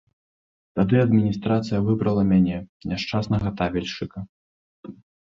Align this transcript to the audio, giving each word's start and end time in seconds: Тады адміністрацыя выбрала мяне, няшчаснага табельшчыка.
Тады 0.77 0.95
адміністрацыя 1.01 1.79
выбрала 1.89 2.23
мяне, 2.31 2.57
няшчаснага 2.93 3.51
табельшчыка. 3.61 4.23